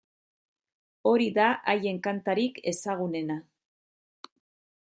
Hori 1.11 1.27
da 1.35 1.45
haien 1.73 2.01
kantarik 2.09 2.57
ezagunena. 2.75 3.37